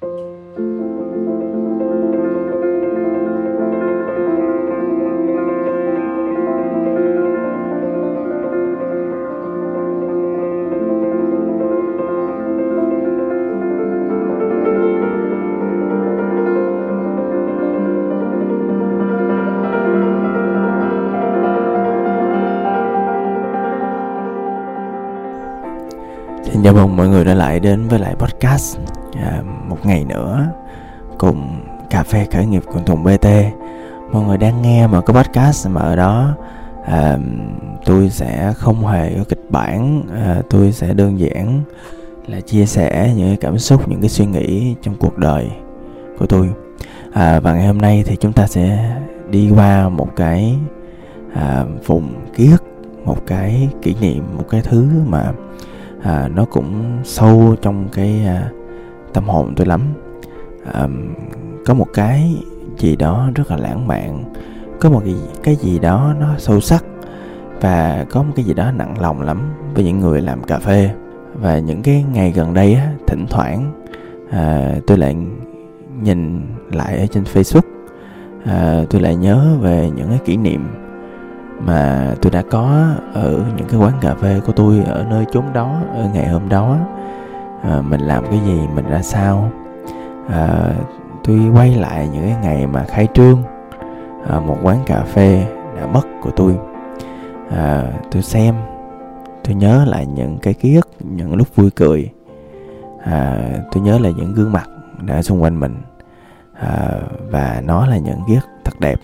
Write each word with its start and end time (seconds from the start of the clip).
Xin 0.00 0.08
chào 26.64 26.74
mừng 26.74 26.96
mọi 26.96 27.08
người 27.08 27.24
đã 27.24 27.34
lại 27.34 27.60
đến 27.60 27.88
với 27.88 27.98
lại 27.98 28.14
podcast. 28.14 28.78
À, 29.14 29.42
một 29.80 29.86
ngày 29.86 30.04
nữa. 30.04 30.46
Cùng 31.18 31.60
cà 31.90 32.02
phê 32.02 32.26
khởi 32.32 32.46
nghiệp 32.46 32.62
cùng 32.72 32.84
Tùng 32.84 33.04
BT 33.04 33.26
Mọi 34.12 34.24
người 34.24 34.38
đang 34.38 34.62
nghe 34.62 34.86
mà 34.86 35.00
có 35.00 35.12
podcast 35.12 35.68
mà 35.68 35.80
ở 35.80 35.96
đó 35.96 36.36
à, 36.84 37.18
Tôi 37.84 38.10
sẽ 38.10 38.52
không 38.56 38.86
hề 38.86 39.14
có 39.18 39.24
kịch 39.28 39.50
bản 39.50 40.02
à, 40.14 40.42
Tôi 40.50 40.72
sẽ 40.72 40.94
đơn 40.94 41.18
giản 41.18 41.62
là 42.26 42.40
chia 42.40 42.66
sẻ 42.66 43.12
những 43.16 43.28
cái 43.28 43.36
cảm 43.36 43.58
xúc, 43.58 43.88
những 43.88 44.00
cái 44.00 44.08
suy 44.08 44.26
nghĩ 44.26 44.74
trong 44.82 44.94
cuộc 44.94 45.18
đời 45.18 45.50
của 46.18 46.26
tôi. 46.26 46.50
À, 47.12 47.40
Và 47.40 47.52
ngày 47.54 47.66
hôm 47.66 47.78
nay 47.78 48.02
thì 48.06 48.16
chúng 48.16 48.32
ta 48.32 48.46
sẽ 48.46 48.96
đi 49.30 49.50
qua 49.50 49.88
một 49.88 50.08
cái 50.16 50.58
à, 51.34 51.64
vùng 51.86 52.14
ký 52.34 52.50
ức 52.50 52.64
Một 53.04 53.26
cái 53.26 53.68
kỷ 53.82 53.94
niệm, 54.00 54.24
một 54.36 54.44
cái 54.50 54.60
thứ 54.64 54.88
mà 55.06 55.32
à, 56.02 56.28
nó 56.34 56.44
cũng 56.44 56.98
sâu 57.04 57.56
trong 57.62 57.88
cái 57.92 58.24
à, 58.26 58.50
tâm 59.12 59.24
hồn 59.24 59.54
tôi 59.56 59.66
lắm. 59.66 59.80
À, 60.72 60.88
có 61.66 61.74
một 61.74 61.86
cái 61.94 62.36
gì 62.78 62.96
đó 62.96 63.28
rất 63.34 63.50
là 63.50 63.56
lãng 63.56 63.86
mạn 63.86 64.24
có 64.80 64.90
một 64.90 65.02
cái, 65.04 65.14
cái 65.42 65.56
gì 65.56 65.78
đó 65.78 66.14
nó 66.20 66.26
sâu 66.38 66.60
sắc 66.60 66.84
và 67.60 68.06
có 68.10 68.22
một 68.22 68.32
cái 68.36 68.44
gì 68.44 68.54
đó 68.54 68.72
nặng 68.72 69.00
lòng 69.00 69.22
lắm 69.22 69.40
với 69.74 69.84
những 69.84 70.00
người 70.00 70.20
làm 70.20 70.42
cà 70.42 70.58
phê. 70.58 70.90
Và 71.34 71.58
những 71.58 71.82
cái 71.82 72.04
ngày 72.12 72.32
gần 72.32 72.54
đây 72.54 72.74
á 72.74 72.92
thỉnh 73.06 73.26
thoảng 73.30 73.72
à, 74.30 74.74
tôi 74.86 74.98
lại 74.98 75.16
nhìn 76.02 76.40
lại 76.72 76.98
ở 76.98 77.06
trên 77.06 77.24
facebook 77.24 77.60
à, 78.44 78.84
tôi 78.90 79.00
lại 79.00 79.16
nhớ 79.16 79.56
về 79.60 79.90
những 79.96 80.08
cái 80.08 80.18
kỷ 80.24 80.36
niệm 80.36 80.68
mà 81.66 82.14
tôi 82.22 82.30
đã 82.30 82.42
có 82.50 82.86
ở 83.14 83.44
những 83.56 83.68
cái 83.68 83.80
quán 83.80 83.92
cà 84.00 84.14
phê 84.14 84.40
của 84.46 84.52
tôi 84.52 84.82
ở 84.86 85.06
nơi 85.10 85.24
chốn 85.32 85.44
đó 85.52 85.80
ở 85.94 86.08
ngày 86.14 86.28
hôm 86.28 86.48
đó 86.48 86.76
à, 87.62 87.82
mình 87.82 88.00
làm 88.00 88.26
cái 88.26 88.40
gì 88.46 88.60
mình 88.74 88.86
ra 88.90 89.02
sao? 89.02 89.50
À, 90.28 90.72
tôi 91.24 91.40
quay 91.54 91.74
lại 91.74 92.08
những 92.12 92.22
cái 92.22 92.36
ngày 92.42 92.66
mà 92.66 92.84
khai 92.84 93.08
trương 93.14 93.42
à, 94.28 94.40
một 94.40 94.56
quán 94.62 94.78
cà 94.86 95.02
phê 95.02 95.46
đã 95.76 95.86
mất 95.86 96.02
của 96.22 96.30
tôi. 96.30 96.58
À, 97.50 97.84
tôi 98.10 98.22
xem 98.22 98.54
tôi 99.44 99.54
nhớ 99.54 99.84
lại 99.88 100.06
những 100.06 100.38
cái 100.38 100.54
ký 100.54 100.76
ức 100.76 100.88
những 101.00 101.34
lúc 101.34 101.56
vui 101.56 101.70
cười. 101.70 102.10
À, 103.04 103.38
tôi 103.72 103.82
nhớ 103.82 103.98
lại 103.98 104.12
những 104.16 104.34
gương 104.34 104.52
mặt 104.52 104.68
đã 105.02 105.22
xung 105.22 105.42
quanh 105.42 105.60
mình. 105.60 105.76
À, 106.60 106.90
và 107.30 107.62
nó 107.64 107.86
là 107.86 107.98
những 107.98 108.20
ký 108.28 108.34
ức 108.34 108.48
thật 108.64 108.80
đẹp. 108.80 109.00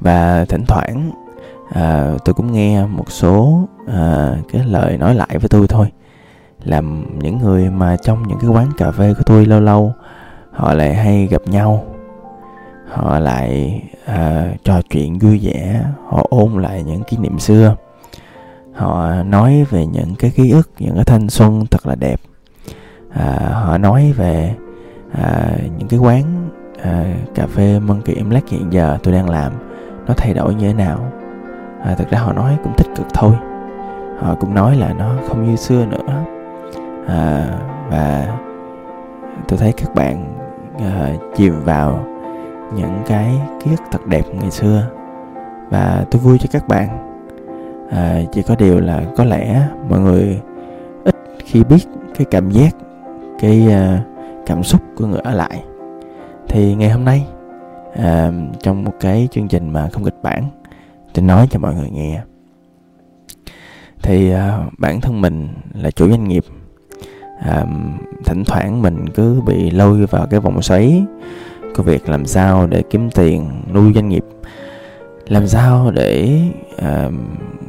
Và 0.00 0.44
thỉnh 0.48 0.64
thoảng 0.68 1.10
à, 1.72 2.12
tôi 2.24 2.34
cũng 2.34 2.52
nghe 2.52 2.86
một 2.86 3.10
số 3.10 3.68
à, 3.86 4.34
cái 4.52 4.64
lời 4.64 4.98
nói 4.98 5.14
lại 5.14 5.38
với 5.40 5.48
tôi 5.48 5.66
thôi 5.68 5.86
làm 6.64 7.04
những 7.18 7.38
người 7.38 7.70
mà 7.70 7.96
trong 7.96 8.28
những 8.28 8.38
cái 8.40 8.50
quán 8.50 8.66
cà 8.78 8.90
phê 8.90 9.14
của 9.14 9.22
tôi 9.26 9.46
lâu 9.46 9.60
lâu 9.60 9.94
họ 10.52 10.74
lại 10.74 10.94
hay 10.94 11.26
gặp 11.26 11.42
nhau. 11.46 11.84
Họ 12.88 13.18
lại 13.18 13.82
à, 14.06 14.48
trò 14.64 14.80
chuyện 14.90 15.18
vui 15.18 15.40
vẻ 15.42 15.84
họ 16.08 16.26
ôn 16.30 16.62
lại 16.62 16.82
những 16.82 17.02
kỷ 17.02 17.16
niệm 17.16 17.38
xưa. 17.38 17.76
Họ 18.74 19.22
nói 19.22 19.64
về 19.70 19.86
những 19.86 20.14
cái 20.18 20.30
ký 20.30 20.50
ức 20.50 20.70
những 20.78 20.94
cái 20.94 21.04
thanh 21.04 21.30
xuân 21.30 21.66
thật 21.70 21.86
là 21.86 21.94
đẹp. 21.94 22.20
À, 23.14 23.50
họ 23.52 23.78
nói 23.78 24.12
về 24.16 24.54
à, 25.12 25.50
những 25.78 25.88
cái 25.88 26.00
quán 26.00 26.50
à, 26.82 27.04
cà 27.34 27.46
phê 27.46 27.78
Monkey 27.78 28.16
lát 28.30 28.48
hiện 28.48 28.72
giờ 28.72 28.98
tôi 29.02 29.14
đang 29.14 29.30
làm 29.30 29.52
nó 30.06 30.14
thay 30.16 30.34
đổi 30.34 30.54
như 30.54 30.66
thế 30.66 30.74
nào. 30.74 31.12
À, 31.84 31.94
thực 31.94 32.10
ra 32.10 32.18
họ 32.18 32.32
nói 32.32 32.56
cũng 32.64 32.72
tích 32.76 32.88
cực 32.96 33.06
thôi. 33.14 33.32
Họ 34.20 34.34
cũng 34.34 34.54
nói 34.54 34.76
là 34.76 34.92
nó 34.92 35.14
không 35.28 35.50
như 35.50 35.56
xưa 35.56 35.86
nữa 35.86 36.24
à, 37.06 37.58
và 37.90 38.38
tôi 39.48 39.58
thấy 39.58 39.72
các 39.72 39.94
bạn 39.94 40.34
à, 40.78 41.12
chìm 41.36 41.60
vào 41.64 42.06
những 42.74 43.02
cái 43.06 43.34
ký 43.64 43.70
ức 43.70 43.80
thật 43.92 44.06
đẹp 44.06 44.24
ngày 44.32 44.50
xưa. 44.50 44.86
Và 45.70 46.04
tôi 46.10 46.22
vui 46.22 46.38
cho 46.38 46.48
các 46.52 46.68
bạn. 46.68 46.88
À, 47.90 48.20
chỉ 48.32 48.42
có 48.42 48.54
điều 48.58 48.80
là 48.80 49.02
có 49.16 49.24
lẽ 49.24 49.68
mọi 49.88 50.00
người 50.00 50.40
ít 51.04 51.16
khi 51.44 51.64
biết 51.64 51.86
cái 52.14 52.26
cảm 52.30 52.50
giác 52.50 52.76
cái 53.40 53.72
à, 53.72 54.04
cảm 54.46 54.62
xúc 54.62 54.80
của 54.96 55.06
người 55.06 55.20
ở 55.20 55.32
lại. 55.32 55.64
Thì 56.48 56.74
ngày 56.74 56.90
hôm 56.90 57.04
nay 57.04 57.26
à, 57.96 58.30
trong 58.60 58.84
một 58.84 58.92
cái 59.00 59.28
chương 59.30 59.48
trình 59.48 59.70
mà 59.70 59.88
không 59.92 60.04
kịch 60.04 60.22
bản 60.22 60.44
tôi 61.14 61.24
nói 61.24 61.46
cho 61.50 61.58
mọi 61.58 61.74
người 61.74 61.90
nghe. 61.90 62.20
Thì 64.02 64.30
à, 64.30 64.58
bản 64.78 65.00
thân 65.00 65.20
mình 65.20 65.48
là 65.74 65.90
chủ 65.90 66.08
doanh 66.10 66.28
nghiệp 66.28 66.44
à, 67.40 67.64
thỉnh 68.24 68.44
thoảng 68.44 68.82
mình 68.82 69.08
cứ 69.08 69.40
bị 69.40 69.70
lôi 69.70 70.06
vào 70.06 70.26
cái 70.26 70.40
vòng 70.40 70.62
xoáy 70.62 71.04
của 71.76 71.82
việc 71.82 72.08
làm 72.08 72.26
sao 72.26 72.66
để 72.66 72.82
kiếm 72.90 73.10
tiền 73.10 73.50
nuôi 73.72 73.92
doanh 73.94 74.08
nghiệp. 74.08 74.24
Làm 75.28 75.46
sao 75.46 75.90
để 75.90 76.40
à, 76.78 77.08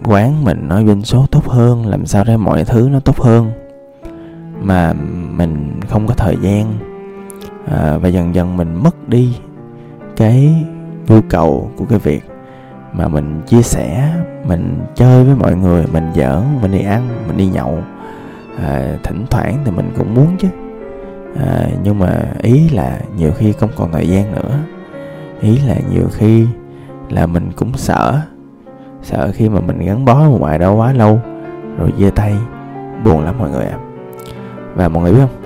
quán 0.03 0.43
mình 0.43 0.67
nói 0.67 0.85
doanh 0.87 1.01
số 1.01 1.25
tốt 1.31 1.45
hơn 1.47 1.85
làm 1.85 2.05
sao 2.05 2.23
để 2.23 2.37
mọi 2.37 2.65
thứ 2.65 2.89
nó 2.91 2.99
tốt 2.99 3.17
hơn 3.19 3.51
mà 4.61 4.93
mình 5.31 5.79
không 5.89 6.07
có 6.07 6.13
thời 6.13 6.37
gian. 6.41 6.73
À, 7.71 7.97
và 7.97 8.09
dần 8.09 8.35
dần 8.35 8.57
mình 8.57 8.83
mất 8.83 9.09
đi 9.09 9.37
cái 10.17 10.65
nhu 11.07 11.21
cầu 11.29 11.71
của 11.75 11.85
cái 11.85 11.99
việc 11.99 12.23
mà 12.93 13.07
mình 13.07 13.41
chia 13.47 13.61
sẻ 13.61 14.13
mình 14.47 14.79
chơi 14.95 15.23
với 15.23 15.35
mọi 15.35 15.55
người 15.55 15.85
mình 15.93 16.11
giỡn 16.15 16.41
mình 16.61 16.71
đi 16.71 16.79
ăn 16.79 17.07
mình 17.27 17.37
đi 17.37 17.47
nhậu 17.47 17.79
à, 18.57 18.97
thỉnh 19.03 19.25
thoảng 19.29 19.57
thì 19.65 19.71
mình 19.71 19.91
cũng 19.97 20.13
muốn 20.13 20.37
chứ. 20.39 20.47
À, 21.39 21.65
nhưng 21.83 21.99
mà 21.99 22.23
ý 22.41 22.69
là 22.69 22.99
nhiều 23.17 23.31
khi 23.37 23.53
không 23.53 23.69
còn 23.75 23.91
thời 23.91 24.07
gian 24.07 24.35
nữa. 24.35 24.59
Ý 25.41 25.57
là 25.67 25.75
nhiều 25.91 26.07
khi 26.11 26.47
là 27.09 27.25
mình 27.25 27.51
cũng 27.55 27.77
sợ. 27.77 28.19
Sợ 29.03 29.31
khi 29.33 29.49
mà 29.49 29.59
mình 29.61 29.79
gắn 29.79 30.05
bó 30.05 30.15
một 30.15 30.37
ngoài 30.39 30.59
đó 30.59 30.73
quá 30.73 30.93
lâu 30.93 31.19
rồi 31.77 31.91
chia 31.97 32.09
tay 32.09 32.35
buồn 33.03 33.25
lắm 33.25 33.35
mọi 33.39 33.49
người 33.49 33.65
ạ. 33.65 33.77
À. 33.77 33.85
và 34.75 34.89
mọi 34.89 35.03
người 35.03 35.13
biết 35.13 35.19
không? 35.19 35.41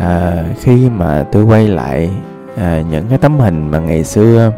À, 0.00 0.44
khi 0.60 0.90
mà 0.90 1.26
tôi 1.32 1.44
quay 1.44 1.68
lại 1.68 2.10
à, 2.56 2.82
những 2.90 3.06
cái 3.08 3.18
tấm 3.18 3.38
hình 3.38 3.70
mà 3.70 3.78
ngày 3.78 4.04
xưa 4.04 4.52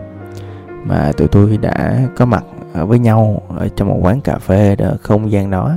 mà 0.84 1.12
tụi 1.16 1.28
tôi 1.28 1.56
đã 1.56 1.99
có 2.16 2.25
mặt 2.25 2.44
ở 2.72 2.87
với 2.87 2.99
nhau 2.99 3.43
ở 3.56 3.69
trong 3.76 3.88
một 3.88 3.99
quán 4.03 4.20
cà 4.20 4.38
phê 4.38 4.76
đó 4.76 4.91
không 5.03 5.31
gian 5.31 5.50
đó 5.50 5.72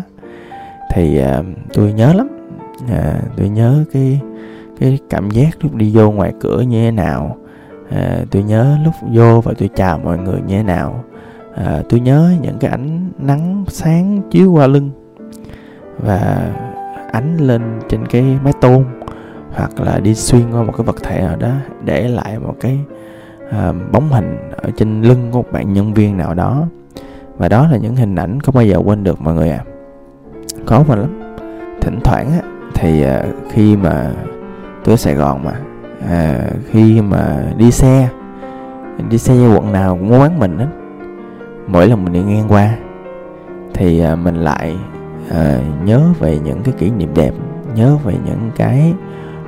thì 0.93 1.19
à, 1.19 1.41
tôi 1.73 1.93
nhớ 1.93 2.13
lắm. 2.13 2.27
À, 2.89 3.21
tôi 3.37 3.49
nhớ 3.49 3.83
cái 3.93 4.21
cái 4.79 4.99
cảm 5.09 5.29
giác 5.29 5.49
lúc 5.61 5.75
đi 5.75 5.91
vô 5.93 6.11
ngoài 6.11 6.33
cửa 6.39 6.61
như 6.61 6.83
thế 6.83 6.91
nào. 6.91 7.37
À, 7.89 8.19
tôi 8.31 8.43
nhớ 8.43 8.77
lúc 8.85 8.93
vô 9.13 9.41
và 9.41 9.53
tôi 9.57 9.69
chào 9.75 9.99
mọi 9.99 10.17
người 10.17 10.41
như 10.47 10.57
thế 10.57 10.63
nào. 10.63 11.03
À, 11.55 11.81
tôi 11.89 11.99
nhớ 11.99 12.31
những 12.41 12.57
cái 12.59 12.71
ánh 12.71 13.11
nắng 13.17 13.65
sáng 13.67 14.21
chiếu 14.31 14.51
qua 14.51 14.67
lưng 14.67 14.89
và 15.97 16.51
ánh 17.11 17.37
lên 17.37 17.61
trên 17.89 18.05
cái 18.05 18.23
mái 18.43 18.53
tôn 18.61 18.85
hoặc 19.51 19.79
là 19.79 19.99
đi 19.99 20.15
xuyên 20.15 20.51
qua 20.51 20.63
một 20.63 20.73
cái 20.77 20.85
vật 20.85 20.95
thể 21.03 21.21
nào 21.21 21.35
đó 21.35 21.51
để 21.85 22.07
lại 22.07 22.39
một 22.39 22.55
cái 22.59 22.79
uh, 23.47 23.75
bóng 23.91 24.09
hình 24.09 24.37
ở 24.55 24.69
trên 24.77 25.01
lưng 25.01 25.27
của 25.31 25.37
một 25.37 25.51
bạn 25.51 25.73
nhân 25.73 25.93
viên 25.93 26.17
nào 26.17 26.33
đó. 26.33 26.67
Và 27.37 27.49
đó 27.49 27.67
là 27.71 27.77
những 27.77 27.95
hình 27.95 28.15
ảnh 28.15 28.39
không 28.39 28.55
bao 28.55 28.65
giờ 28.65 28.77
quên 28.85 29.03
được 29.03 29.21
mọi 29.21 29.33
người 29.33 29.49
ạ. 29.49 29.63
à 29.67 29.70
có 30.65 30.83
mà 30.87 30.95
lắm. 30.95 31.33
Thỉnh 31.81 31.99
thoảng 32.03 32.31
á 32.31 32.39
thì 32.73 33.05
uh, 33.05 33.35
khi 33.51 33.75
mà 33.75 34.11
tôi 34.83 34.93
ở 34.93 34.97
Sài 34.97 35.13
Gòn 35.13 35.43
mà 35.43 35.53
uh, 36.03 36.53
khi 36.71 37.01
mà 37.01 37.43
đi 37.57 37.71
xe 37.71 38.09
đi 39.09 39.17
xe 39.17 39.35
như 39.35 39.53
quận 39.53 39.71
nào 39.71 39.97
cũng 39.97 40.09
có 40.09 40.19
quán 40.19 40.39
mình 40.39 40.57
hết. 40.57 40.67
Mỗi 41.67 41.87
lần 41.87 42.03
mình 42.03 42.13
đi 42.13 42.21
ngang 42.21 42.47
qua 42.47 42.75
thì 43.73 44.03
uh, 44.13 44.19
mình 44.19 44.35
lại 44.35 44.75
uh, 45.29 45.85
nhớ 45.85 46.01
về 46.19 46.39
những 46.39 46.63
cái 46.63 46.73
kỷ 46.77 46.89
niệm 46.89 47.09
đẹp 47.15 47.33
nhớ 47.75 47.97
về 48.03 48.13
những 48.25 48.51
cái 48.55 48.93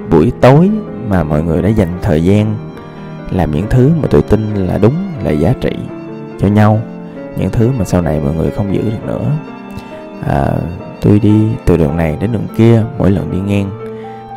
buổi 0.10 0.32
tối 0.42 0.72
mà 1.10 1.24
mọi 1.24 1.44
người 1.44 1.62
đã 1.62 1.70
dành 1.70 1.90
thời 2.02 2.24
gian 2.24 2.56
làm 3.32 3.52
những 3.52 3.66
thứ 3.70 3.92
mà 4.02 4.08
tôi 4.10 4.22
tin 4.22 4.54
là 4.56 4.78
đúng 4.78 4.94
là 5.24 5.32
giá 5.32 5.54
trị 5.62 5.72
cho 6.40 6.48
nhau 6.48 6.80
những 7.38 7.50
thứ 7.50 7.70
mà 7.80 7.86
sau 7.86 8.02
này 8.02 8.22
mọi 8.26 8.36
người 8.36 8.52
không 8.52 8.76
giữ 8.76 8.82
được 8.82 9.06
nữa. 9.06 9.26
À, 10.28 10.52
tôi 11.04 11.20
đi 11.20 11.48
từ 11.66 11.78
đường 11.78 11.98
này 11.98 12.18
đến 12.20 12.32
đường 12.32 12.48
kia 12.58 12.84
mỗi 12.98 13.12
lần 13.12 13.32
đi 13.32 13.40
ngang 13.40 13.70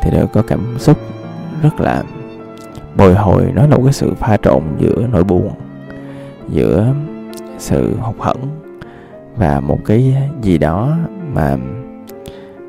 thì 0.01 0.11
đều 0.11 0.27
có 0.27 0.41
cảm 0.41 0.75
xúc 0.79 0.97
rất 1.63 1.79
là 1.79 2.03
bồi 2.95 3.15
hồi 3.15 3.51
nó 3.55 3.61
là 3.61 3.75
một 3.77 3.81
cái 3.83 3.93
sự 3.93 4.13
pha 4.13 4.37
trộn 4.37 4.63
giữa 4.77 5.07
nỗi 5.11 5.23
buồn, 5.23 5.51
giữa 6.49 6.93
sự 7.57 7.95
hụt 7.99 8.15
hẫng 8.19 8.47
và 9.35 9.59
một 9.59 9.79
cái 9.85 10.15
gì 10.41 10.57
đó 10.57 10.97
mà 11.33 11.57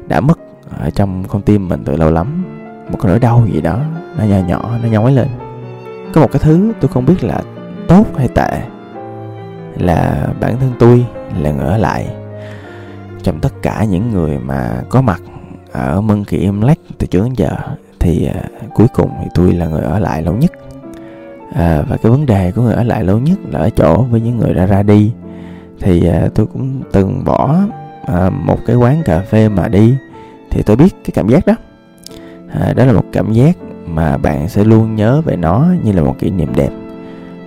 đã 0.08 0.20
mất 0.20 0.38
ở 0.80 0.90
trong 0.90 1.24
con 1.28 1.42
tim 1.42 1.68
mình 1.68 1.82
từ 1.84 1.96
lâu 1.96 2.10
lắm. 2.10 2.44
Một 2.90 2.98
cái 3.02 3.10
nỗi 3.10 3.18
đau 3.18 3.46
gì 3.52 3.60
đó, 3.60 3.80
nó 4.18 4.24
nhỏ 4.24 4.36
nhỏ, 4.48 4.70
nó 4.82 4.88
nhói 4.88 5.12
lên. 5.12 5.28
Có 6.14 6.20
một 6.20 6.28
cái 6.32 6.40
thứ 6.44 6.72
tôi 6.80 6.88
không 6.88 7.06
biết 7.06 7.24
là 7.24 7.42
tốt 7.88 8.04
hay 8.16 8.28
tệ, 8.28 8.62
là 9.78 10.28
bản 10.40 10.56
thân 10.60 10.72
tôi 10.78 11.06
là 11.42 11.50
ngỡ 11.50 11.76
lại 11.76 12.08
trong 13.22 13.40
tất 13.40 13.62
cả 13.62 13.84
những 13.90 14.10
người 14.10 14.38
mà 14.38 14.82
có 14.88 15.02
mặt 15.02 15.22
ở 15.72 16.00
Monkey 16.00 16.48
lách 16.62 16.78
từ 16.98 17.06
trước 17.06 17.24
đến 17.24 17.32
giờ 17.36 17.50
thì 18.00 18.30
uh, 18.30 18.74
cuối 18.74 18.86
cùng 18.94 19.10
thì 19.20 19.26
tôi 19.34 19.52
là 19.52 19.66
người 19.66 19.82
ở 19.82 19.98
lại 19.98 20.22
lâu 20.22 20.34
nhất. 20.34 20.52
À, 21.54 21.82
và 21.88 21.96
cái 21.96 22.12
vấn 22.12 22.26
đề 22.26 22.52
của 22.52 22.62
người 22.62 22.74
ở 22.74 22.82
lại 22.82 23.04
lâu 23.04 23.18
nhất 23.18 23.38
là 23.50 23.58
ở 23.58 23.70
chỗ 23.70 24.02
với 24.02 24.20
những 24.20 24.36
người 24.36 24.54
đã 24.54 24.66
ra 24.66 24.82
đi. 24.82 25.12
Thì 25.80 26.10
uh, 26.26 26.34
tôi 26.34 26.46
cũng 26.46 26.82
từng 26.92 27.24
bỏ 27.24 27.58
uh, 28.02 28.32
một 28.32 28.58
cái 28.66 28.76
quán 28.76 29.02
cà 29.04 29.20
phê 29.20 29.48
mà 29.48 29.68
đi. 29.68 29.94
Thì 30.50 30.62
tôi 30.62 30.76
biết 30.76 30.94
cái 31.04 31.10
cảm 31.14 31.28
giác 31.28 31.46
đó. 31.46 31.54
À, 32.52 32.72
đó 32.76 32.84
là 32.84 32.92
một 32.92 33.04
cảm 33.12 33.32
giác 33.32 33.56
mà 33.86 34.16
bạn 34.16 34.48
sẽ 34.48 34.64
luôn 34.64 34.96
nhớ 34.96 35.20
về 35.24 35.36
nó 35.36 35.66
như 35.82 35.92
là 35.92 36.02
một 36.02 36.18
kỷ 36.18 36.30
niệm 36.30 36.52
đẹp 36.56 36.70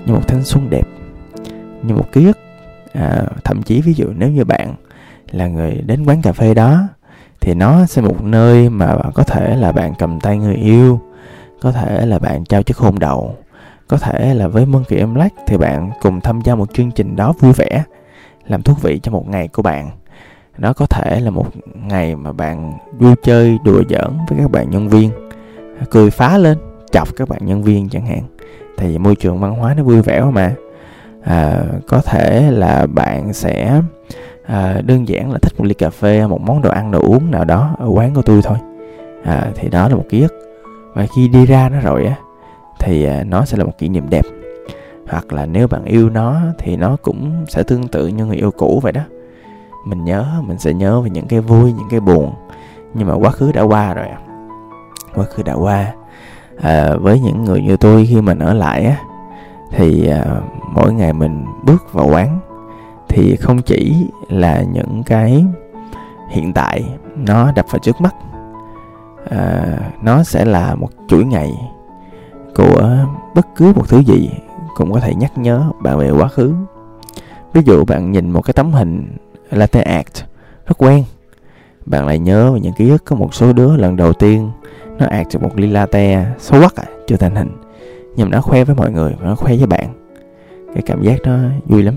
như 0.06 0.14
một 0.14 0.28
thanh 0.28 0.44
xuân 0.44 0.70
đẹp 0.70 0.88
như 1.84 1.96
một 1.96 2.12
ký 2.12 2.26
ức. 2.26 2.38
À, 2.94 3.24
thậm 3.44 3.62
chí 3.64 3.82
ví 3.82 3.94
dụ 3.94 4.06
nếu 4.18 4.30
như 4.30 4.46
bạn 4.46 4.76
là 5.32 5.48
người 5.48 5.72
đến 5.86 6.06
quán 6.06 6.22
cà 6.22 6.32
phê 6.32 6.54
đó 6.54 6.84
thì 7.42 7.54
nó 7.54 7.86
sẽ 7.86 8.02
một 8.02 8.24
nơi 8.24 8.70
mà 8.70 8.98
có 9.14 9.24
thể 9.24 9.56
là 9.56 9.72
bạn 9.72 9.94
cầm 10.00 10.20
tay 10.20 10.38
người 10.38 10.56
yêu 10.56 11.00
có 11.62 11.72
thể 11.72 12.06
là 12.06 12.20
bạn 12.20 12.46
trao 12.46 12.64
chiếc 12.64 12.78
hôn 12.78 13.00
đầu 13.00 13.36
có 13.88 13.98
thể 13.98 14.34
là 14.34 14.48
với 14.48 14.66
Monkey 14.66 15.00
em 15.00 15.14
Black 15.14 15.36
thì 15.48 15.58
bạn 15.58 15.92
cùng 16.02 16.22
tham 16.22 16.42
gia 16.44 16.56
một 16.56 16.74
chương 16.74 16.92
trình 16.92 17.16
đó 17.16 17.34
vui 17.40 17.54
vẻ 17.54 17.84
làm 18.48 18.62
thú 18.62 18.74
vị 18.82 19.00
cho 19.04 19.12
một 19.12 19.30
ngày 19.30 19.48
của 19.48 19.62
bạn. 19.62 19.90
Nó 20.58 20.74
có 20.74 20.86
thể 20.86 21.20
là 21.20 21.30
một 21.30 21.48
ngày 21.88 22.16
mà 22.16 22.32
bạn 22.32 22.74
vui 23.00 23.16
chơi 23.24 23.60
đùa 23.66 23.82
giỡn 23.90 24.18
với 24.30 24.40
các 24.40 24.52
bạn 24.52 24.70
nhân 24.70 24.90
viên 24.90 25.12
cười 25.90 26.12
phá 26.12 26.38
lên 26.38 26.58
chọc 26.92 27.16
các 27.16 27.30
bạn 27.30 27.46
nhân 27.46 27.64
viên 27.64 27.90
chẳng 27.90 28.06
hạn. 28.06 28.22
Tại 28.78 28.88
vì 28.88 28.98
môi 28.98 29.16
trường 29.16 29.40
văn 29.40 29.56
hóa 29.56 29.74
nó 29.74 29.84
vui 29.84 30.02
vẻ 30.02 30.22
mà. 30.34 30.56
À, 31.24 31.64
có 31.88 32.02
thể 32.02 32.52
là 32.52 32.88
bạn 32.88 33.34
sẽ 33.34 33.82
à, 34.52 34.82
đơn 34.86 35.08
giản 35.08 35.32
là 35.32 35.40
thích 35.42 35.54
một 35.58 35.66
ly 35.66 35.74
cà 35.74 35.90
phê 35.90 36.28
một 36.28 36.42
món 36.42 36.62
đồ 36.62 36.70
ăn 36.70 36.92
đồ 36.92 37.00
uống 37.00 37.32
nào 37.32 37.46
đó 37.46 37.76
ở 37.80 37.88
quán 37.88 38.14
của 38.14 38.22
tôi 38.22 38.42
thôi. 38.44 38.58
À, 39.24 39.52
thì 39.56 39.70
đó 39.70 39.90
là 39.90 39.96
một 39.96 40.06
ký 40.10 40.22
ức. 40.22 40.34
Và 40.94 41.06
khi 41.16 41.28
đi 41.28 41.46
ra 41.46 41.70
nó 41.70 41.80
rồi 41.80 42.06
á 42.06 42.16
thì 42.80 43.06
à, 43.06 43.24
nó 43.24 43.46
sẽ 43.46 43.58
là 43.58 43.64
một 43.64 43.78
kỷ 43.78 43.90
niệm 43.90 44.10
đẹp. 44.10 44.26
Hoặc 45.10 45.34
là 45.34 45.46
nếu 45.46 45.68
bạn 45.68 45.86
yêu 45.86 46.10
nó 46.10 46.42
thì 46.58 46.76
nó 46.76 46.98
cũng 47.02 47.46
sẽ 47.50 47.64
tương 47.64 47.88
tự 47.88 48.08
như 48.08 48.26
người 48.26 48.36
yêu 48.36 48.52
cũ 48.52 48.80
vậy 48.84 48.92
đó. 48.92 49.02
Mình 49.86 50.06
nhớ 50.06 50.26
mình 50.48 50.60
sẽ 50.60 50.74
nhớ 50.74 51.02
về 51.02 51.10
những 51.10 51.28
cái 51.28 51.42
vui 51.42 51.74
những 51.74 51.88
cái 51.90 52.00
buồn. 52.00 52.34
Nhưng 52.94 53.08
mà 53.08 53.14
quá 53.14 53.32
khứ 53.32 53.52
đã 53.52 53.62
qua 53.62 53.94
rồi 53.94 54.06
quá 55.16 55.26
khứ 55.26 55.44
đã 55.44 55.54
qua. 55.54 55.94
À, 56.62 56.96
với 57.00 57.20
những 57.20 57.44
người 57.44 57.62
như 57.62 57.78
tôi 57.78 58.06
khi 58.10 58.22
mình 58.22 58.40
ở 58.40 58.54
lại 58.54 58.86
á 58.86 58.98
thì 59.72 60.10
à, 60.10 60.26
mỗi 60.74 60.94
ngày 60.94 61.14
mình 61.14 61.46
bước 61.64 61.94
vào 61.94 62.08
quán 62.08 62.40
thì 63.12 63.36
không 63.36 63.62
chỉ 63.62 63.96
là 64.30 64.64
những 64.74 65.04
cái 65.06 65.46
hiện 66.30 66.54
tại 66.54 66.84
nó 67.16 67.52
đập 67.52 67.66
vào 67.72 67.80
trước 67.80 68.02
mắt 68.02 68.16
à, 69.30 69.78
nó 70.04 70.24
sẽ 70.24 70.46
là 70.46 70.76
một 70.76 70.90
chuỗi 71.08 71.24
ngày 71.24 71.52
của 72.56 72.98
bất 73.36 73.48
cứ 73.56 73.74
một 73.76 73.90
thứ 73.90 74.00
gì 74.00 74.30
cũng 74.76 74.92
có 74.92 75.00
thể 75.00 75.16
nhắc 75.16 75.38
nhớ 75.38 75.72
bạn 75.80 75.98
về 75.98 76.12
quá 76.12 76.28
khứ. 76.28 76.54
Ví 77.54 77.62
dụ 77.66 77.86
bạn 77.86 78.12
nhìn 78.12 78.32
một 78.32 78.42
cái 78.42 78.54
tấm 78.54 78.72
hình 78.72 79.18
latte 79.50 79.82
art 79.82 80.24
rất 80.66 80.78
quen 80.78 81.04
bạn 81.86 82.06
lại 82.06 82.20
nhớ 82.20 82.52
về 82.52 82.60
những 82.60 82.74
ký 82.74 82.90
ức 82.90 83.06
có 83.06 83.16
một 83.16 83.34
số 83.34 83.54
đứa 83.54 83.78
lần 83.78 83.96
đầu 83.96 84.14
tiên 84.14 84.52
nó 84.98 85.06
art 85.06 85.30
cho 85.30 85.40
một 85.40 85.52
ly 85.56 85.68
latte 85.68 86.26
xấu 86.40 86.60
quắc 86.60 86.76
à, 86.76 86.84
chưa 87.08 87.16
thành 87.16 87.36
hình. 87.36 87.52
Nhưng 88.16 88.30
mà 88.30 88.36
nó 88.36 88.42
khoe 88.42 88.64
với 88.64 88.76
mọi 88.76 88.92
người 88.92 89.16
và 89.20 89.28
nó 89.28 89.36
khoe 89.36 89.56
với 89.56 89.68
bạn 89.68 89.94
cái 90.74 90.84
cảm 90.86 91.02
giác 91.04 91.22
đó 91.24 91.38
vui 91.66 91.84
lắm 91.84 91.96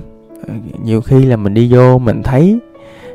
nhiều 0.83 1.01
khi 1.01 1.25
là 1.25 1.37
mình 1.37 1.55
đi 1.55 1.73
vô 1.73 1.99
mình 1.99 2.23
thấy 2.23 2.59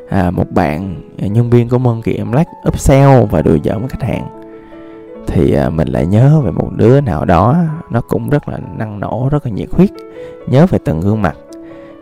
à, 0.08 0.30
một 0.30 0.50
bạn 0.50 1.02
à, 1.18 1.26
nhân 1.26 1.50
viên 1.50 1.68
của 1.68 1.78
em 2.04 2.32
lách 2.32 2.48
upsell 2.68 3.24
và 3.30 3.42
đùa 3.42 3.58
giỡn 3.64 3.78
với 3.78 3.88
khách 3.88 4.02
hàng. 4.02 4.26
Thì 5.26 5.52
à, 5.52 5.70
mình 5.70 5.88
lại 5.88 6.06
nhớ 6.06 6.40
về 6.44 6.50
một 6.50 6.70
đứa 6.76 7.00
nào 7.00 7.24
đó 7.24 7.56
nó 7.90 8.00
cũng 8.00 8.30
rất 8.30 8.48
là 8.48 8.58
năng 8.76 9.00
nổ 9.00 9.28
rất 9.32 9.46
là 9.46 9.52
nhiệt 9.52 9.68
huyết 9.72 9.90
nhớ 10.46 10.66
về 10.66 10.78
từng 10.84 11.00
gương 11.00 11.22
mặt 11.22 11.36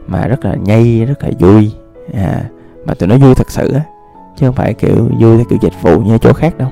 mà 0.07 0.27
rất 0.27 0.45
là 0.45 0.55
nhây 0.55 1.05
rất 1.05 1.25
là 1.25 1.31
vui 1.39 1.73
à, 2.15 2.43
mà 2.87 2.95
tụi 2.95 3.09
nó 3.09 3.17
vui 3.17 3.35
thật 3.35 3.51
sự 3.51 3.73
á 3.73 3.81
chứ 4.39 4.47
không 4.47 4.55
phải 4.55 4.75
kiểu 4.75 5.09
vui 5.21 5.37
theo 5.37 5.45
kiểu 5.49 5.59
dịch 5.63 5.83
vụ 5.83 6.01
như 6.01 6.19
chỗ 6.19 6.33
khác 6.33 6.59
đâu. 6.59 6.69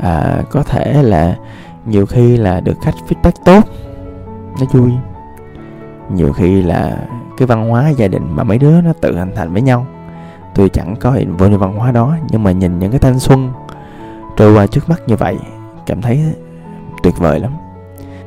À, 0.00 0.42
có 0.50 0.62
thể 0.62 1.02
là 1.02 1.36
nhiều 1.86 2.06
khi 2.06 2.36
là 2.36 2.60
được 2.60 2.76
khách 2.82 2.94
feedback 3.08 3.32
tốt 3.44 3.64
nó 4.60 4.66
vui. 4.72 4.90
Nhiều 6.14 6.32
khi 6.32 6.62
là 6.62 6.96
cái 7.40 7.46
văn 7.46 7.68
hóa 7.68 7.88
gia 7.88 8.08
đình 8.08 8.22
mà 8.36 8.44
mấy 8.44 8.58
đứa 8.58 8.80
nó 8.80 8.92
tự 8.92 9.18
hình 9.18 9.30
thành 9.34 9.52
với 9.52 9.62
nhau. 9.62 9.86
Tôi 10.54 10.68
chẳng 10.68 10.96
có 11.00 11.10
hiện 11.10 11.36
vô 11.36 11.48
văn 11.48 11.76
hóa 11.76 11.92
đó 11.92 12.16
nhưng 12.30 12.42
mà 12.42 12.52
nhìn 12.52 12.78
những 12.78 12.90
cái 12.90 13.00
thanh 13.00 13.18
xuân 13.18 13.52
trôi 14.36 14.52
qua 14.52 14.66
trước 14.66 14.88
mắt 14.88 15.02
như 15.06 15.16
vậy 15.16 15.38
cảm 15.86 16.02
thấy 16.02 16.22
tuyệt 17.02 17.14
vời 17.18 17.40
lắm. 17.40 17.52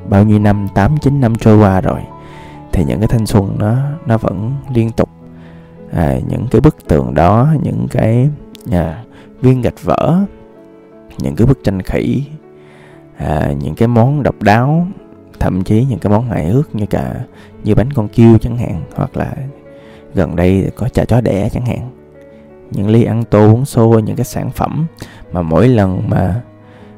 Bao 0.09 0.23
nhiêu 0.23 0.39
năm 0.39 0.67
tám 0.75 0.97
chín 0.97 1.21
năm 1.21 1.35
trôi 1.35 1.57
qua 1.57 1.81
rồi 1.81 1.99
thì 2.71 2.83
những 2.85 2.99
cái 2.99 3.07
thanh 3.07 3.25
xuân 3.25 3.55
nó 3.59 3.75
nó 4.05 4.17
vẫn 4.17 4.53
liên 4.73 4.91
tục. 4.91 5.09
À, 5.91 6.19
những 6.27 6.47
cái 6.51 6.61
bức 6.61 6.87
tường 6.87 7.13
đó 7.13 7.47
những 7.63 7.87
cái 7.91 8.29
à, 8.71 9.03
viên 9.41 9.61
gạch 9.61 9.83
vỡ 9.83 10.19
những 11.17 11.35
cái 11.35 11.47
bức 11.47 11.59
tranh 11.63 11.81
khỉ 11.81 12.23
à, 13.17 13.53
những 13.61 13.75
cái 13.75 13.87
món 13.87 14.23
độc 14.23 14.41
đáo 14.41 14.87
thậm 15.43 15.63
chí 15.63 15.85
những 15.89 15.99
cái 15.99 16.11
món 16.11 16.29
hài 16.29 16.45
hước 16.45 16.75
như 16.75 16.85
cả 16.85 17.15
như 17.63 17.75
bánh 17.75 17.93
con 17.93 18.07
kiêu 18.07 18.37
chẳng 18.37 18.57
hạn 18.57 18.81
hoặc 18.95 19.17
là 19.17 19.33
gần 20.13 20.35
đây 20.35 20.71
có 20.75 20.89
chả 20.89 21.05
chó 21.05 21.21
đẻ 21.21 21.49
chẳng 21.49 21.65
hạn. 21.65 21.89
Những 22.71 22.89
ly 22.89 23.03
ăn 23.03 23.23
tô 23.23 23.51
uống 23.51 23.65
xô 23.65 23.99
những 23.99 24.15
cái 24.15 24.25
sản 24.25 24.49
phẩm 24.51 24.85
mà 25.31 25.41
mỗi 25.41 25.67
lần 25.67 26.09
mà 26.09 26.41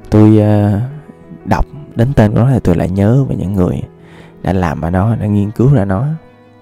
tôi 0.10 0.40
uh, 0.40 0.82
đọc 1.46 1.66
đến 1.96 2.14
tên 2.14 2.32
của 2.32 2.40
nó 2.40 2.50
thì 2.54 2.60
tôi 2.60 2.76
lại 2.76 2.90
nhớ 2.90 3.24
về 3.24 3.36
những 3.36 3.54
người 3.54 3.82
đã 4.44 4.54
làm 4.54 4.82
ra 4.82 4.90
nó 4.90 5.16
đã 5.16 5.26
nghiên 5.26 5.52
cứu 5.52 5.74
ra 5.74 5.86
nó 5.86 6.08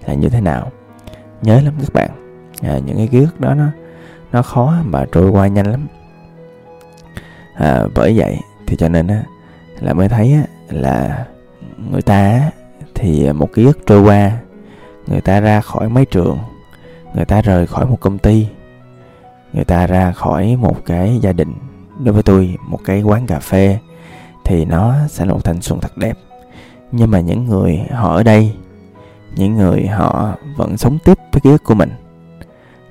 là 0.06 0.14
như 0.14 0.30
thế 0.30 0.42
nào. 0.42 0.72
Nhớ 1.42 1.62
lắm 1.62 1.74
các 1.80 1.94
bạn. 1.94 2.10
À, 2.62 2.80
những 2.86 2.98
cái 2.98 3.08
ký 3.08 3.20
ức 3.20 3.40
đó 3.40 3.54
nó 3.54 3.66
nó 4.32 4.42
khó 4.42 4.76
mà 4.86 5.06
trôi 5.12 5.30
qua 5.30 5.48
nhanh 5.48 5.72
lắm. 5.72 5.88
À, 7.56 7.84
bởi 7.96 8.14
vậy 8.18 8.38
thì 8.68 8.76
cho 8.76 8.90
nên 8.90 9.08
á 9.08 9.24
là 9.80 9.94
mới 9.94 10.10
thấy 10.10 10.34
á, 10.34 10.44
là 10.70 11.26
người 11.92 12.02
ta 12.02 12.52
thì 12.96 13.32
một 13.32 13.54
ký 13.54 13.66
ức 13.66 13.80
trôi 13.86 14.02
qua. 14.02 14.32
Người 15.08 15.22
ta 15.22 15.40
ra 15.40 15.62
khỏi 15.62 15.90
mấy 15.90 16.06
trường. 16.06 16.38
Người 17.16 17.26
ta 17.26 17.42
rời 17.42 17.68
khỏi 17.68 17.86
một 17.86 17.98
công 18.00 18.18
ty. 18.18 18.48
Người 19.54 19.66
ta 19.66 19.88
ra 19.88 20.12
khỏi 20.12 20.56
một 20.56 20.86
cái 20.86 21.20
gia 21.22 21.32
đình. 21.32 21.54
Đối 22.00 22.14
với 22.14 22.24
tôi 22.24 22.58
một 22.68 22.80
cái 22.86 23.02
quán 23.02 23.28
cà 23.28 23.40
phê 23.40 23.80
thì 24.46 24.66
nó 24.66 24.96
sẽ 25.08 25.26
là 25.26 25.34
một 25.34 25.44
thanh 25.44 25.62
xuân 25.62 25.80
thật 25.80 25.98
đẹp. 25.98 26.18
Nhưng 26.92 27.12
mà 27.12 27.20
những 27.20 27.46
người 27.46 27.82
họ 27.92 28.16
ở 28.16 28.24
đây 28.24 28.56
những 29.36 29.56
người 29.56 29.88
họ 29.88 30.34
vẫn 30.56 30.78
sống 30.78 30.98
tiếp 31.06 31.18
với 31.32 31.42
ký 31.42 31.50
ức 31.50 31.64
của 31.64 31.74
mình. 31.74 31.92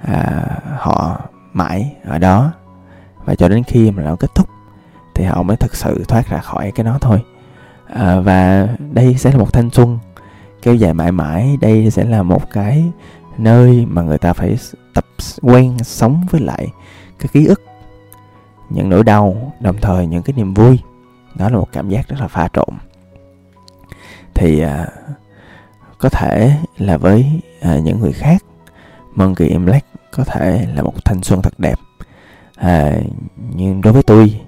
À, 0.03 0.47
họ 0.77 1.21
mãi 1.53 1.97
ở 2.05 2.19
đó. 2.19 2.53
Và 3.25 3.35
cho 3.35 3.49
đến 3.49 3.63
khi 3.63 3.91
mà 3.91 4.03
nó 4.03 4.17
kết 4.17 4.35
thúc 4.35 4.49
thì 5.15 5.25
họ 5.25 5.43
mới 5.43 5.57
thực 5.57 5.77
sự 5.77 6.05
thoát 6.09 6.29
ra 6.29 6.39
khỏi 6.39 6.73
cái 6.75 6.85
nó 6.85 6.99
thôi 7.01 7.23
à, 7.95 8.21
và 8.21 8.69
đây 8.93 9.15
sẽ 9.19 9.33
là 9.33 9.39
một 9.39 9.53
thanh 9.53 9.71
xuân. 9.71 9.99
Kéo 10.63 10.75
dài 10.75 10.95
mãi 10.95 11.13
mãi 11.13 11.57
đây 11.61 11.91
sẽ 11.91 12.05
là 12.05 12.23
một 12.23 12.51
cái 12.53 12.85
nơi 13.39 13.87
mà 13.89 14.03
người 14.03 14.19
ta 14.19 14.33
phải 14.33 14.59
tập 14.95 15.05
quen 15.43 15.79
sống 15.79 16.27
với 16.31 16.41
lại 16.41 16.69
cái 17.19 17.29
ký 17.33 17.47
ức 17.47 17.63
những 18.71 18.89
nỗi 18.89 19.05
đau 19.05 19.53
đồng 19.61 19.77
thời 19.81 20.07
những 20.07 20.23
cái 20.23 20.35
niềm 20.37 20.55
vui. 20.55 20.79
Đó 21.35 21.49
là 21.49 21.57
một 21.57 21.69
cảm 21.73 21.89
giác 21.89 22.09
rất 22.09 22.21
là 22.21 22.29
pha 22.29 22.49
trộn. 22.53 22.75
Thì 24.35 24.61
à, 24.61 24.87
có 25.99 26.09
thể 26.09 26.53
là 26.79 26.97
với 26.97 27.41
à, 27.61 27.79
những 27.79 28.01
người 28.01 28.13
khác 28.13 28.45
Monkey 29.15 29.59
Black 29.59 29.87
có 30.11 30.25
thể 30.25 30.67
là 30.75 30.83
một 30.83 31.05
thanh 31.05 31.23
xuân 31.23 31.43
thật 31.43 31.55
đẹp. 31.59 31.79
À, 32.57 32.93
nhưng 33.55 33.81
đối 33.81 33.93
với 33.93 34.03
tôi 34.03 34.41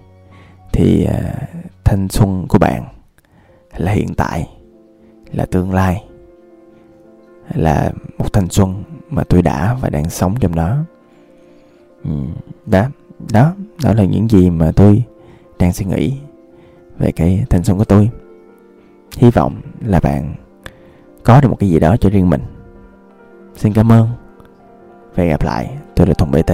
thì 0.72 1.04
à, 1.04 1.34
thanh 1.84 2.08
xuân 2.08 2.46
của 2.48 2.58
bạn 2.58 2.93
là 3.76 3.92
hiện 3.92 4.14
tại, 4.14 4.48
là 5.32 5.46
tương 5.46 5.72
lai, 5.72 6.04
là 7.54 7.92
một 8.18 8.32
thanh 8.32 8.48
xuân 8.48 8.82
mà 9.10 9.24
tôi 9.24 9.42
đã 9.42 9.76
và 9.80 9.90
đang 9.90 10.10
sống 10.10 10.34
trong 10.40 10.54
đó. 10.54 10.78
Ừ, 12.04 12.10
đó 12.66 12.86
đó 13.32 13.54
đó 13.82 13.92
là 13.92 14.04
những 14.04 14.28
gì 14.28 14.50
mà 14.50 14.72
tôi 14.76 15.02
đang 15.58 15.72
suy 15.72 15.86
nghĩ 15.86 16.14
về 16.98 17.12
cái 17.12 17.44
thanh 17.50 17.64
xuân 17.64 17.78
của 17.78 17.84
tôi. 17.84 18.10
Hy 19.16 19.30
vọng 19.30 19.60
là 19.84 20.00
bạn 20.00 20.34
có 21.24 21.40
được 21.40 21.48
một 21.48 21.56
cái 21.60 21.70
gì 21.70 21.80
đó 21.80 21.96
cho 21.96 22.10
riêng 22.10 22.30
mình. 22.30 22.42
Xin 23.54 23.72
cảm 23.72 23.92
ơn. 23.92 24.08
Và 25.14 25.22
hẹn 25.22 25.30
gặp 25.30 25.42
lại, 25.42 25.70
tôi 25.96 26.06
là 26.06 26.14
thùng 26.14 26.30
bt 26.30 26.52